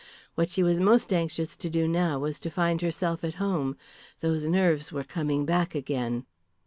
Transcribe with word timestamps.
What 0.33 0.49
she 0.49 0.63
was 0.63 0.79
most 0.79 1.13
anxious 1.13 1.55
to 1.55 1.69
do 1.69 1.87
now 1.87 2.17
was 2.17 2.39
to 2.39 2.49
find 2.49 2.81
herself 2.81 3.23
at 3.23 3.35
home. 3.35 3.77
Those 4.21 4.45
nerves 4.45 4.91
were 4.91 5.03
coming 5.03 5.45
back 5.45 5.75
again. 5.75 6.25